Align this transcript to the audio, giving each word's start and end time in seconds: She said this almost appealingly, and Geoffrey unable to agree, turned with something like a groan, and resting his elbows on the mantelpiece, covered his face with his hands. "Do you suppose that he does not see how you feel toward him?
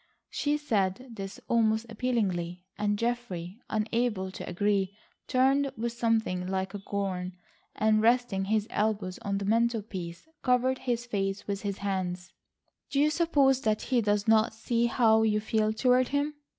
She 0.31 0.57
said 0.57 1.09
this 1.11 1.39
almost 1.47 1.85
appealingly, 1.87 2.65
and 2.75 2.97
Geoffrey 2.97 3.61
unable 3.69 4.31
to 4.31 4.49
agree, 4.49 4.95
turned 5.27 5.71
with 5.77 5.91
something 5.93 6.47
like 6.47 6.73
a 6.73 6.79
groan, 6.79 7.33
and 7.75 8.01
resting 8.01 8.45
his 8.45 8.65
elbows 8.71 9.19
on 9.19 9.37
the 9.37 9.45
mantelpiece, 9.45 10.27
covered 10.41 10.79
his 10.79 11.05
face 11.05 11.45
with 11.45 11.61
his 11.61 11.77
hands. 11.85 12.33
"Do 12.89 12.99
you 12.99 13.11
suppose 13.11 13.61
that 13.61 13.83
he 13.83 14.01
does 14.01 14.27
not 14.27 14.55
see 14.55 14.87
how 14.87 15.21
you 15.21 15.39
feel 15.39 15.71
toward 15.71 16.07
him? 16.07 16.33